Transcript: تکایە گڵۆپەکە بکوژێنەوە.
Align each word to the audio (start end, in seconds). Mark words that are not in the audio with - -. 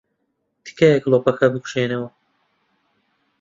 تکایە 0.63 0.97
گڵۆپەکە 1.03 1.47
بکوژێنەوە. 1.53 2.09